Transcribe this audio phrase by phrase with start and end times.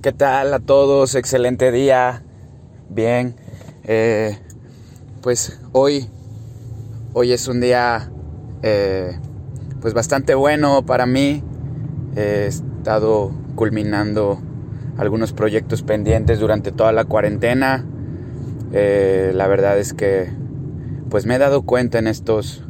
[0.00, 1.16] ¿Qué tal a todos?
[1.16, 2.22] Excelente día.
[2.88, 3.34] Bien.
[3.82, 4.38] Eh,
[5.22, 6.08] pues hoy,
[7.14, 8.08] hoy es un día
[8.62, 9.18] eh,
[9.80, 11.42] pues bastante bueno para mí.
[12.14, 14.40] He estado culminando
[14.98, 17.84] algunos proyectos pendientes durante toda la cuarentena.
[18.72, 20.30] Eh, la verdad es que
[21.10, 22.62] pues me he dado cuenta en estos,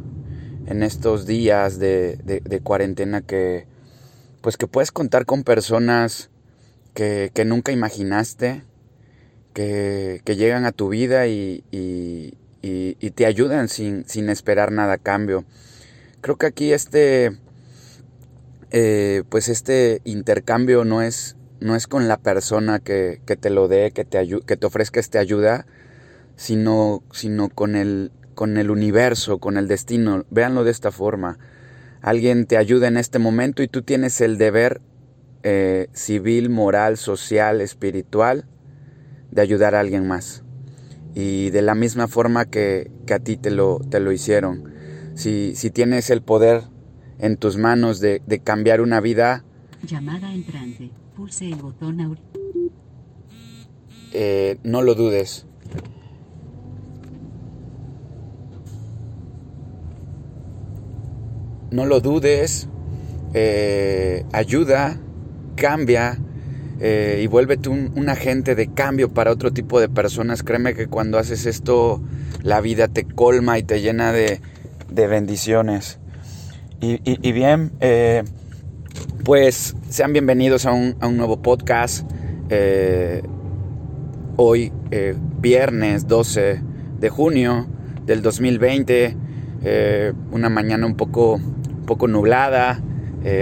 [0.65, 3.67] en estos días de, de cuarentena que
[4.41, 6.31] pues que puedes contar con personas
[6.93, 8.63] que, nunca imaginaste,
[9.53, 11.63] que, llegan a tu vida y,
[12.61, 15.45] te ayudan sin, esperar nada a cambio.
[16.21, 17.37] Creo que aquí este,
[18.71, 23.91] eh, pues este intercambio no es, no es con la persona que, te lo dé,
[23.91, 25.65] que te, ofrezca esta ayuda,
[26.35, 30.25] sino, sino con, el, con el universo, con el destino.
[30.29, 31.37] Véanlo de esta forma.
[32.01, 34.81] Alguien te ayuda en este momento y tú tienes el deber
[35.43, 38.45] eh, civil, moral, social, espiritual,
[39.31, 40.43] de ayudar a alguien más.
[41.15, 44.73] Y de la misma forma que, a ti te lo, te lo hicieron.
[45.15, 46.63] Si, si, tienes el poder
[47.19, 49.43] en tus manos de, cambiar una vida...
[49.83, 50.91] Llamada entrante.
[51.15, 52.17] Pulse el botón
[54.11, 55.45] eh, no lo dudes.
[61.71, 62.67] No lo dudes.
[63.35, 64.99] Eh, ayuda
[65.59, 66.17] cambia
[66.79, 70.41] eh, y vuélvete un, agente de cambio para otro tipo de personas.
[70.41, 72.01] Créeme que cuando haces esto,
[72.41, 74.39] la vida te colma y te llena de,
[74.89, 75.99] bendiciones.
[76.81, 78.23] Y, bien, eh,
[79.25, 82.09] pues sean bienvenidos a un, nuevo podcast.
[82.49, 83.21] Eh,
[84.37, 84.71] hoy,
[85.41, 86.61] viernes 12
[86.99, 87.67] de junio
[88.05, 89.17] del 2020,
[90.31, 92.81] una mañana un poco, un poco nublada,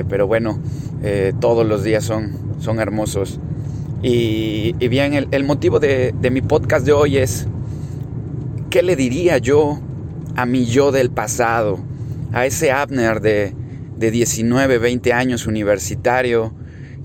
[0.10, 0.60] pero bueno,
[1.04, 3.40] eh, todos los días son, son hermosos.
[4.02, 7.48] Y, bien, el, motivo de, mi podcast de hoy es,
[8.70, 9.80] ¿qué le diría yo
[10.36, 11.80] a mi yo del pasado?
[12.32, 13.54] A ese Abner de,
[13.98, 16.54] de 19, 20 años universitario,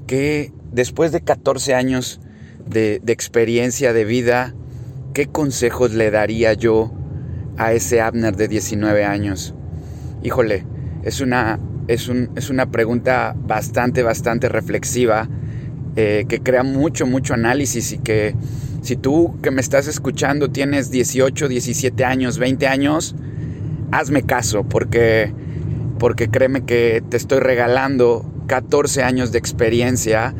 [0.07, 2.21] que después de 14 años
[2.67, 4.55] de, de experiencia de vida,
[5.15, 6.93] ¿qué consejos le daría yo
[7.57, 9.55] a ese Abner de 19 años?
[10.23, 10.67] Híjole,
[11.05, 15.29] es una es, una pregunta bastante, bastante reflexiva,
[15.97, 18.35] eh, que crea mucho, mucho análisis y que
[18.83, 23.15] si tú que me estás escuchando tienes 18, 17 años, 20 años,
[23.91, 25.33] hazme caso, porque,
[25.99, 30.35] porque créeme que te estoy regalando 14 años de experiencia,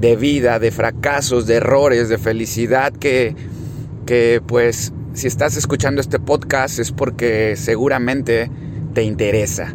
[0.00, 3.34] de vida, de fracasos, de errores, de felicidad, que,
[4.06, 8.50] que pues si estás escuchando este podcast es porque seguramente
[8.94, 9.74] te interesa.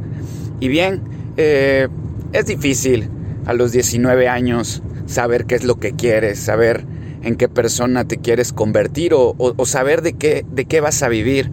[0.61, 1.01] Y bien,
[1.37, 1.87] eh,
[2.31, 3.09] es difícil
[3.45, 6.85] a los 19 años saber qué es lo que quieres, saber
[7.23, 11.51] en qué persona te quieres convertir o, saber de qué, de qué vas a vivir.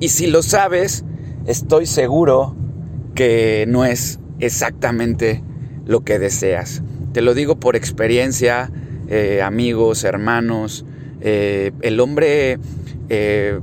[0.00, 1.04] Y si lo sabes,
[1.46, 2.56] estoy seguro
[3.14, 5.42] que no es exactamente
[5.86, 6.82] lo que deseas.
[7.12, 8.70] Te lo digo por experiencia,
[9.08, 10.86] eh, amigos, hermanos.
[11.20, 12.58] Eh, el hombre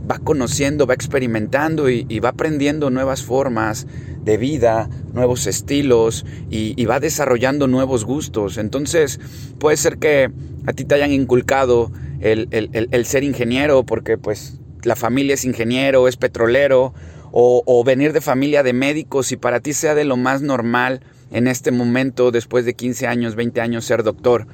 [0.09, 3.87] va conociendo, va experimentando y, va aprendiendo nuevas formas,
[4.23, 8.57] de vida, nuevos estilos y, va desarrollando nuevos gustos.
[8.57, 9.19] Entonces
[9.57, 10.29] puede ser que
[10.67, 16.15] a ti te hayan inculcado el, ser ingeniero porque pues la familia es ingeniero, es
[16.15, 16.93] petrolero
[17.31, 21.01] o, o venir de familia de médicos y para ti sea de lo más normal
[21.31, 24.47] en este momento, después de 15 años, 20 años, ser doctor.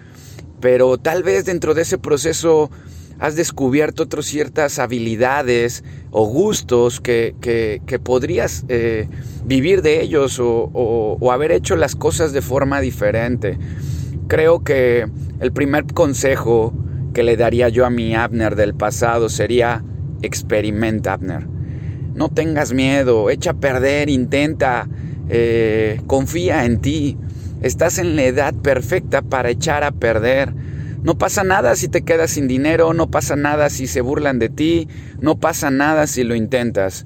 [0.62, 2.70] Pero tal vez dentro de ese proceso
[3.20, 9.08] has descubierto otras ciertas habilidades o gustos que, podrías eh,
[9.46, 13.58] vivir de ellos o, haber hecho las cosas de forma diferente.
[14.28, 15.08] Creo que
[15.40, 16.74] el primer consejo
[17.14, 19.84] que le daría yo a mi Abner del pasado sería
[20.22, 21.48] experimenta Abner.
[22.14, 24.88] No tengas miedo, echa a perder, intenta,
[25.30, 27.18] eh, confía en ti.
[27.62, 30.54] Estás en la edad perfecta para echar a perder
[31.06, 34.50] no pasa nada si te quedas sin dinero, no pasa nada si se burlan de
[34.50, 34.88] ti,
[35.22, 37.06] no pasa nada si lo intentas.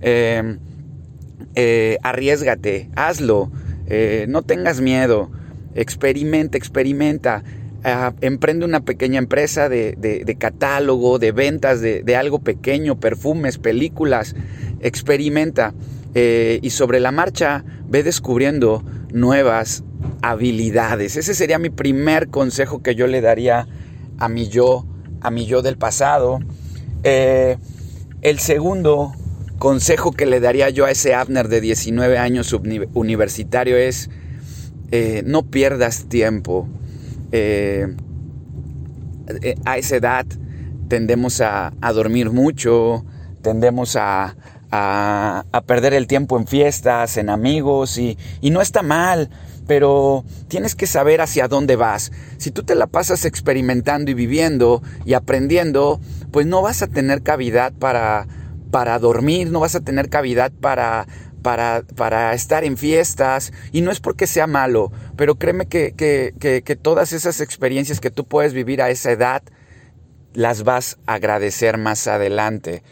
[0.00, 0.60] Em,
[1.56, 3.50] eh, arriesgate, hazlo,
[3.88, 5.32] eh, no tengas miedo,
[5.74, 7.42] experimenta, experimenta.
[7.82, 14.36] Ah, emprende una pequeña empresa de, catálogo, de ventas de, algo pequeño, perfumes, películas,
[14.80, 15.74] experimenta
[16.14, 19.84] eh, y sobre la marcha ve descubriendo nuevas
[20.22, 21.16] habilidades.
[21.16, 23.66] Ese sería mi primer consejo que yo le daría
[24.18, 24.86] a mi yo,
[25.20, 26.40] a mi yo del pasado.
[27.02, 27.56] Eh,
[28.22, 29.12] el segundo
[29.58, 32.54] consejo que le daría yo a ese Abner de 19 años
[32.94, 34.10] universitario es
[34.90, 36.68] eh, no pierdas tiempo.
[37.32, 37.94] Eh,
[39.64, 40.26] a esa edad
[40.88, 43.04] tendemos a, dormir mucho,
[43.42, 44.36] tendemos a,
[44.70, 49.30] perder el tiempo en fiestas, en amigos, y, y no está mal,
[49.66, 52.10] pero tienes que saber hacia dónde vas.
[52.38, 56.00] Si tú te la pasas experimentando y viviendo y aprendiendo,
[56.32, 58.26] pues no vas a tener cavidad para,
[58.70, 61.06] para dormir, no vas a tener cavidad para,
[61.42, 63.52] para, para, estar en fiestas.
[63.72, 68.24] Y no es porque sea malo, pero créeme que, que, todas esas experiencias que tú
[68.24, 69.42] puedes vivir a esa edad,
[70.32, 72.82] las vas a agradecer más adelante.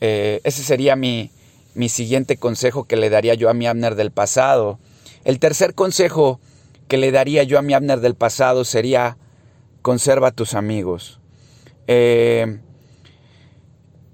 [0.00, 1.30] Eh, ese sería mi,
[1.74, 4.78] mi siguiente consejo que le daría yo a mi Abner del pasado.
[5.24, 6.40] El tercer consejo
[6.88, 9.16] que le daría yo a mi Abner del pasado sería
[9.82, 11.20] conserva tus amigos.
[11.86, 12.58] Eh,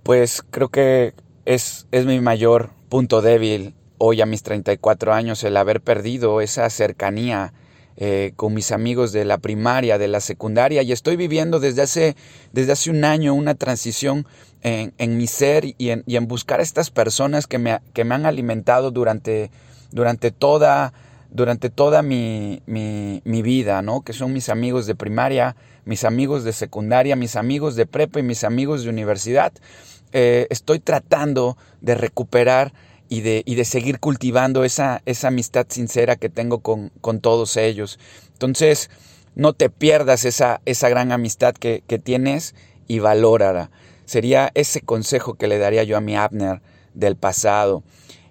[0.02, 5.56] pues creo que es, es mi mayor punto débil hoy a mis 34 años, el
[5.56, 7.52] haber perdido esa cercanía
[8.00, 12.16] eh, con mis amigos de la primaria, de la secundaria, y estoy viviendo desde hace,
[12.52, 14.26] desde hace un año una transición
[14.62, 18.90] en, mi ser y en, buscar a estas personas que me, que me han alimentado
[18.90, 19.50] durante,
[19.90, 20.92] durante toda,
[21.30, 24.02] durante toda mi, mi, mi, vida, ¿no?
[24.02, 25.54] que son mis amigos de primaria,
[25.84, 29.52] mis amigos de secundaria, mis amigos de prepa y mis amigos de universidad.
[30.12, 32.72] Eh, estoy tratando de recuperar
[33.10, 37.56] y de, y de seguir cultivando esa, esa, amistad sincera que tengo con, con, todos
[37.56, 37.98] ellos.
[38.32, 38.88] Entonces,
[39.34, 42.54] no te pierdas esa, esa gran amistad que, que tienes
[42.86, 43.70] y valórala.
[44.04, 46.62] Sería ese consejo que le daría yo a mi Abner
[46.94, 47.82] del pasado.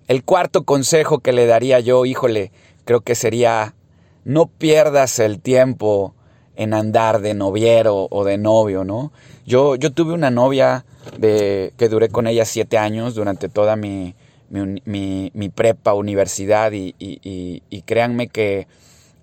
[0.07, 2.53] El cuarto consejo que le daría yo, híjole,
[2.85, 3.75] creo que sería
[4.23, 6.15] no pierdas el tiempo
[6.55, 9.11] en andar de noviero o de novio, ¿no?
[9.45, 10.85] Yo, yo tuve una novia
[11.17, 14.15] de, que duré con ella siete años durante toda mi,
[14.50, 18.68] mi, prepa, universidad y, créanme que,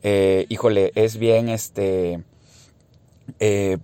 [0.03, 2.23] eh, híjole, es bien, este,
[3.41, 3.79] eh,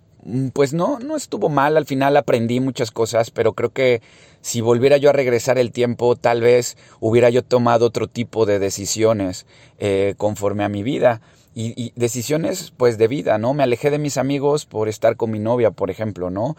[0.53, 4.03] pues no, no estuvo mal, al final aprendí muchas cosas, pero creo que
[4.41, 8.59] si volviera yo a regresar el tiempo, tal vez hubiera yo tomado otro tipo de
[8.59, 9.47] decisiones
[9.79, 11.21] eh, conforme a mi vida.
[11.55, 13.53] Y, decisiones pues de vida, ¿no?
[13.53, 16.57] Me alejé de mis amigos por estar con mi novia, por ejemplo, ¿no?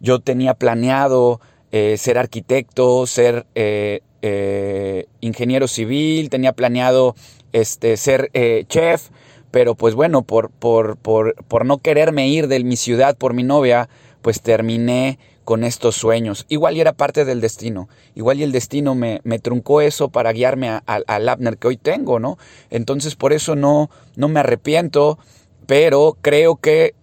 [0.00, 1.40] yo tenía planeado
[1.72, 7.16] eh, ser arquitecto, ser eh, eh, ingeniero civil, tenía planeado
[7.52, 8.30] este, ser
[8.68, 9.08] chef,
[9.50, 13.42] pero pues bueno, por, por, por, por no quererme ir de mi ciudad por mi
[13.42, 13.88] novia,
[14.20, 16.46] pues terminé con estos sueños.
[16.48, 17.88] Igual y era parte del destino.
[18.14, 22.20] Igual y el destino me, me truncó eso para guiarme al Abner que hoy tengo,
[22.20, 22.38] ¿no?
[22.70, 25.18] Entonces por eso no, no me arrepiento,
[25.66, 26.94] pero creo que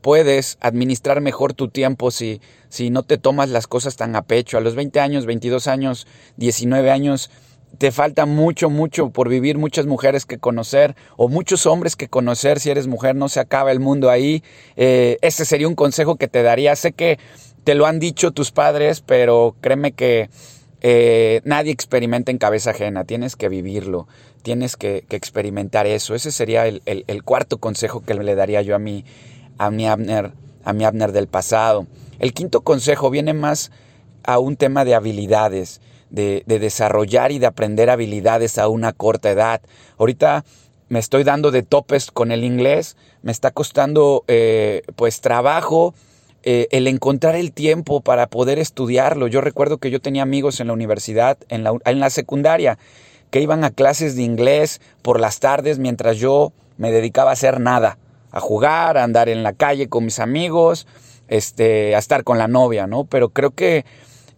[0.00, 4.58] puedes administrar mejor tu tiempo si, si no te tomas las cosas tan a pecho.
[4.58, 6.06] A los 20 años, 22 años,
[6.36, 7.30] 19 años,
[7.78, 12.60] te falta mucho, mucho por vivir, muchas mujeres que conocer o muchos hombres que conocer.
[12.60, 14.42] Si eres mujer, no se acaba el mundo ahí.
[14.76, 16.74] Eh, ese sería un consejo que te daría.
[16.76, 17.18] Sé que
[17.64, 20.28] te lo han dicho tus padres, pero créeme que
[20.86, 23.04] eh, nadie experimenta en cabeza ajena.
[23.04, 24.06] Tienes que vivirlo,
[24.42, 26.14] tienes que, experimentar eso.
[26.14, 29.06] Ese sería el, cuarto consejo que le daría yo a mi,
[29.56, 30.32] Abner,
[30.62, 31.86] a mi Abner del pasado.
[32.18, 33.72] El quinto consejo viene más
[34.24, 39.62] a un tema de habilidades, de, desarrollar y de aprender habilidades a una corta edad.
[39.96, 40.44] Ahorita
[40.90, 45.94] me estoy dando de topes con el inglés, me está costando eh, pues trabajo
[46.46, 49.28] eh, el encontrar el tiempo para poder estudiarlo.
[49.28, 52.78] Yo recuerdo que yo tenía amigos en la universidad, en la, en la secundaria,
[53.30, 57.60] que iban a clases de inglés por las tardes mientras yo me dedicaba a hacer
[57.60, 57.96] nada,
[58.30, 60.86] a jugar, a andar en la calle con mis amigos,
[61.28, 63.04] este, a estar con la novia, ¿no?
[63.04, 63.86] Pero creo que,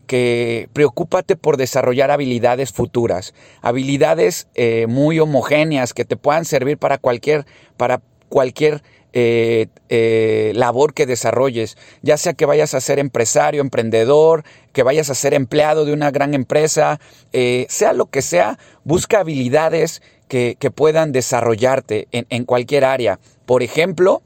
[0.07, 6.99] que preocúpate por desarrollar habilidades futuras, habilidades eh, muy homogéneas que te puedan servir para
[6.99, 7.47] cualquier,
[7.77, 8.83] para cualquier
[9.19, 14.45] eh, eh, labor que desarrolles, ya sea que vayas a ser empresario, emprendedor,
[14.75, 17.01] que vayas a ser empleado de una gran empresa,
[17.33, 23.19] sea lo que sea, busca habilidades que, que puedan desarrollarte en, en cualquier área.
[23.47, 24.23] Por ejemplo,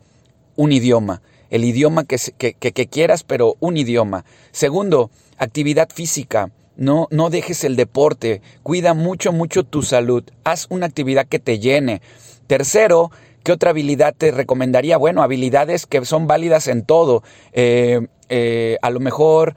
[0.56, 4.24] un idioma el idioma que, que, quieras, pero un idioma.
[4.52, 6.50] Segundo, actividad física.
[6.76, 8.40] No, no dejes el deporte.
[8.62, 10.24] Cuida mucho, mucho tu salud.
[10.44, 12.00] Haz una actividad que te llene.
[12.46, 13.10] Tercero,
[13.42, 14.96] ¿qué otra habilidad te recomendaría?
[14.96, 17.22] Bueno, habilidades que son válidas en todo.
[17.52, 19.54] Eh, eh, a lo mejor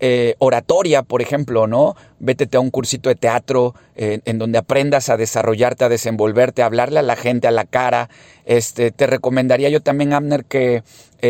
[0.00, 1.96] eh, oratoria, por ejemplo, ¿no?
[2.18, 6.98] Vétete a un cursito de teatro en donde aprendas a desarrollarte, a desenvolverte, a hablarle
[6.98, 8.10] a la gente a la cara.
[8.44, 10.82] Este, te recomendaría yo también, Abner, que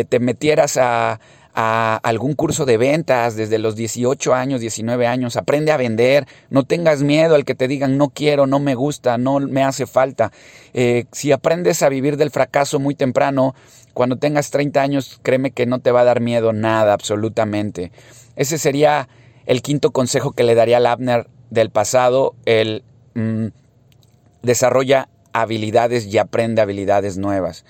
[0.08, 1.20] te metieras a,
[1.58, 6.64] a algún curso de ventas desde los 18 años, 19 años, aprende a vender, no
[6.64, 10.32] tengas miedo al que te digan no quiero, no me gusta, no me hace falta.
[10.74, 13.54] Eh, si aprendes a vivir del fracaso muy temprano,
[13.94, 17.90] cuando tengas 30 años, créeme que no te va a dar miedo nada, absolutamente.
[18.36, 19.08] Ese sería
[19.46, 22.84] el quinto consejo que le daría a Abner del pasado, el
[23.14, 23.46] mm,
[24.42, 27.64] desarrolla habilidades y aprende habilidades nuevas.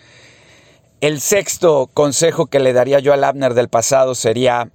[1.06, 4.70] El sexto consejo que le daría yo al Abner del pasado sería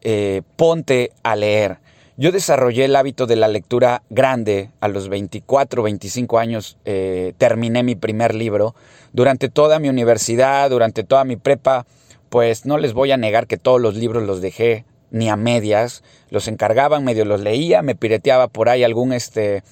[0.00, 1.80] eh, ponte a leer.
[2.16, 7.82] Yo desarrollé el hábito de la lectura grande a los 24, 25 años, eh, terminé
[7.82, 8.74] mi primer libro.
[9.12, 11.84] Durante toda mi universidad, durante toda mi prepa,
[12.30, 16.02] pues no les voy a negar que todos los libros los dejé ni a medias,
[16.30, 19.62] los encargaban, medio los leía, me pireteaba por ahí algún este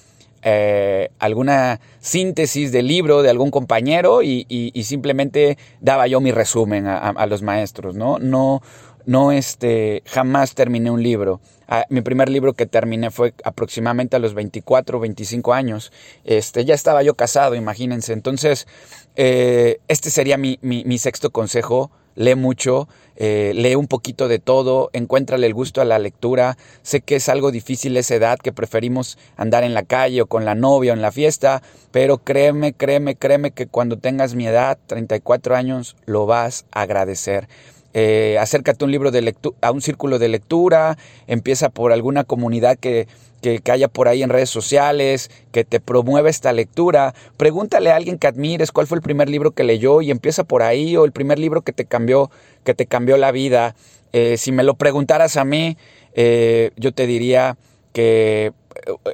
[0.47, 4.45] eh, alguna síntesis del libro de algún compañero y,
[4.83, 8.19] simplemente daba yo mi resumen a, los maestros, ¿no?
[8.19, 8.61] No,
[9.07, 11.41] no este, jamás terminé un libro.
[11.67, 15.91] Ah, mi primer libro que terminé fue aproximadamente a los 24 o 25 años.
[16.25, 18.13] Este, ya estaba yo casado, imagínense.
[18.13, 18.67] Entonces,
[19.15, 24.89] eh, este sería mi, mi sexto consejo lee mucho, eh, lee un poquito de todo,
[24.93, 26.57] encuéntrale el gusto a la lectura.
[26.81, 30.45] Sé que es algo difícil esa edad, que preferimos andar en la calle o con
[30.45, 34.77] la novia o en la fiesta, pero créeme, créeme, créeme que cuando tengas mi edad,
[34.87, 37.47] 34 años, lo vas a agradecer.
[37.97, 40.97] Eh, acércate a un libro de lectura, a un círculo de lectura,
[41.27, 43.07] empieza por alguna comunidad que,
[43.41, 47.15] que, haya por ahí en redes sociales, que te promueva esta lectura.
[47.37, 50.61] Pregúntale a alguien que admires cuál fue el primer libro que leyó y empieza por
[50.61, 52.29] ahí, o el primer libro que te cambió,
[52.65, 53.75] que te cambió la vida.
[54.11, 55.77] Eh, si me lo preguntaras a mí,
[56.15, 57.57] eh, yo te diría
[57.93, 58.51] que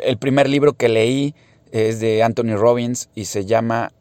[0.02, 1.36] el primer libro que leí
[1.72, 3.92] es de Anthony Robbins y se llama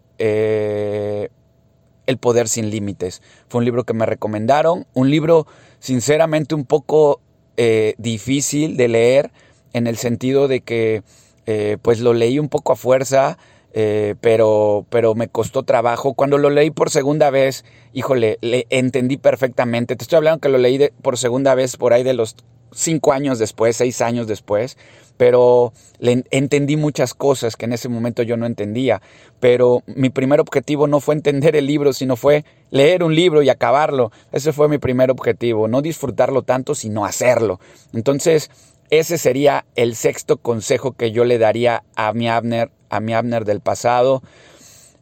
[2.11, 3.23] el poder sin límites.
[3.49, 5.47] Fue un libro que me recomendaron, un libro
[5.79, 7.21] sinceramente un poco
[7.57, 9.31] eh, difícil de leer
[9.73, 11.03] en el sentido de que
[11.47, 13.39] eh, pues lo leí un poco a fuerza,
[13.73, 16.15] eh, pero, pero me costó trabajo.
[16.15, 19.97] Cuando lo leí por segunda vez, híjole, le entendí perfectamente.
[19.97, 22.37] Te estoy hablando que lo leí por segunda vez por ahí de los
[22.73, 24.77] cinco años después, seis años después,
[25.17, 29.03] pero le entendí muchas cosas que en ese momento yo no entendía.
[29.39, 33.49] Pero mi primer objetivo no fue entender el libro, sino fue leer un libro y
[33.49, 34.13] acabarlo.
[34.33, 37.61] Ese fue mi primer objetivo, no disfrutarlo tanto, sino hacerlo.
[37.93, 38.51] Entonces,
[38.91, 43.45] ese sería el sexto consejo que yo le daría a mi Abner, a mi Abner
[43.45, 44.23] del pasado.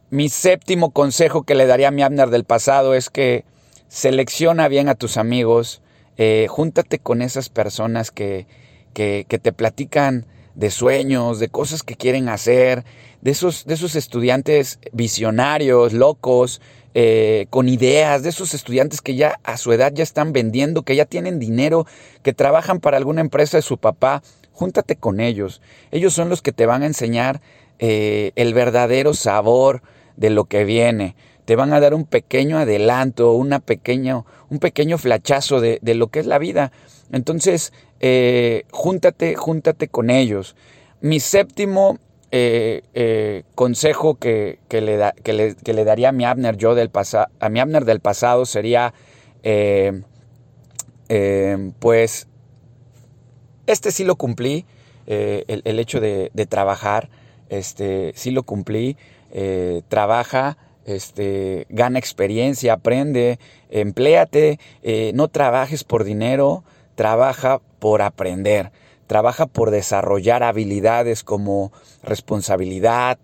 [0.09, 3.43] Mi séptimo consejo que le daría a mi Abner del pasado es que
[3.89, 5.81] selecciona bien a tus amigos,
[6.17, 8.47] eh, júntate con esas personas que,
[8.93, 12.83] que, te platican de sueños, de cosas que quieren hacer,
[13.21, 16.61] de esos, de esos estudiantes visionarios, locos,
[16.95, 20.95] eh, con ideas, de esos estudiantes que ya a su edad ya están vendiendo, que
[20.95, 21.85] ya tienen dinero,
[22.23, 25.61] que trabajan para alguna empresa de su papá, júntate con ellos.
[25.91, 27.41] Ellos son los que te van a enseñar
[27.79, 29.81] eh, el verdadero sabor
[30.17, 34.97] de lo que viene te van a dar un pequeño adelanto, una pequeño, un pequeño
[34.97, 36.73] flachazo de, lo que es la vida.
[37.11, 40.55] Entonces, eh, júntate, júntate con ellos.
[41.01, 41.97] Mi séptimo
[42.31, 47.49] eh, consejo que, le da, que, le, daría a mi Abner yo del pasado, a
[47.49, 48.93] mi Abner del pasado sería,
[51.79, 52.27] pues,
[53.65, 54.65] este sí lo cumplí,
[55.07, 57.09] el, hecho de, de, trabajar,
[57.49, 58.97] este, sí lo cumplí,
[59.89, 60.57] trabaja,
[60.89, 63.39] este, gana experiencia, aprende,
[63.69, 66.63] empléate, eh, no trabajes por dinero,
[66.95, 68.71] trabaja por aprender,
[69.05, 73.19] trabaja por desarrollar habilidades como responsabilidad,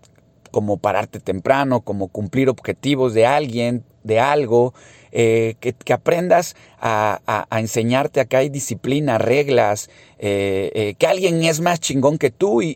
[0.52, 4.72] como pararte temprano, como cumplir objetivos de alguien, de algo,
[5.18, 11.60] eh, que, aprendas a, enseñarte a que hay disciplina, reglas, eh, eh, que alguien es
[11.60, 12.74] más chingón que tú y,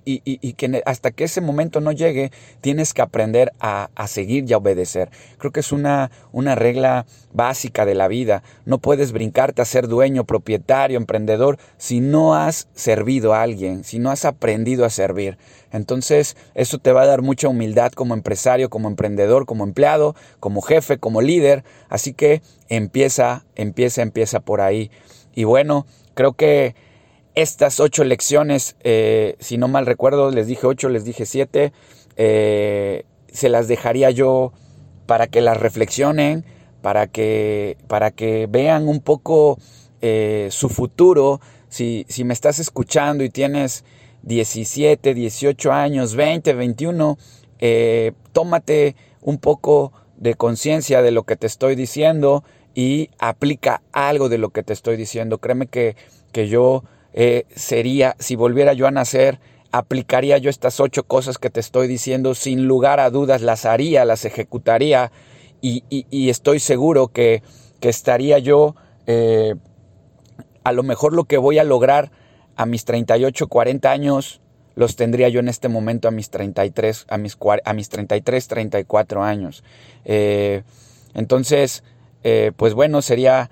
[0.54, 5.10] que hasta que ese momento no llegue tienes que aprender a, seguir y a obedecer.
[5.36, 8.42] Creo que es una, una regla básica de la vida.
[8.64, 13.98] No puedes brincarte a ser dueño, propietario, emprendedor si no has servido a alguien, si
[13.98, 15.36] no has aprendido a servir.
[15.72, 20.62] Entonces, eso te va a dar mucha humildad como empresario, como emprendedor, como empleado, como
[20.62, 21.64] jefe, como líder.
[21.88, 24.90] Así que empieza, empieza, empieza por ahí.
[25.34, 26.74] Y bueno, creo que
[27.34, 31.72] estas ocho lecciones, eh, si no mal recuerdo, les dije ocho, les dije siete,
[32.16, 34.52] eh, se las dejaría yo
[35.06, 36.44] para que las reflexionen,
[36.82, 39.58] para que, para que vean un poco
[40.00, 41.40] eh, su futuro.
[41.68, 43.84] Si, si me estás escuchando y tienes
[44.22, 47.18] 17, 18 años, 20, 21,
[48.32, 54.38] tómate un poco de conciencia de lo que te estoy diciendo y aplica algo de
[54.38, 55.38] lo que te estoy diciendo.
[55.38, 55.96] Créeme que,
[56.30, 59.40] que yo eh, sería, si volviera yo a nacer,
[59.72, 64.04] aplicaría yo estas ocho cosas que te estoy diciendo, sin lugar a dudas las haría,
[64.04, 65.10] las ejecutaría
[65.62, 67.42] y, estoy seguro que,
[67.80, 69.54] estaría yo, eh,
[70.64, 72.10] a lo mejor lo que voy a lograr
[72.56, 74.40] a mis 38, 40 años,
[74.80, 79.22] los tendría yo en este momento a mis 33, a mis, a mis 33, 34
[79.22, 79.62] años.
[80.06, 80.62] Eh,
[81.12, 81.84] entonces,
[82.24, 83.50] eh, pues bueno, sería,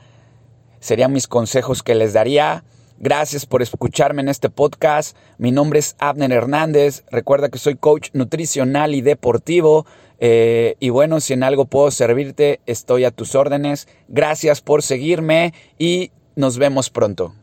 [0.80, 2.64] serían mis consejos que les daría.
[2.98, 5.18] Gracias por escucharme en este podcast.
[5.36, 7.04] Mi nombre es Abner Hernández.
[7.10, 9.84] Recuerda que soy coach nutricional y deportivo.
[10.20, 13.86] Eh, y bueno, si en algo puedo servirte, estoy a tus órdenes.
[14.08, 17.34] Gracias por seguirme y nos vemos pronto.